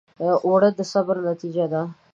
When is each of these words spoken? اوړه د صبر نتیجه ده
اوړه 0.47 0.69
د 0.77 0.79
صبر 0.91 1.15
نتیجه 1.29 1.65
ده 1.73 1.81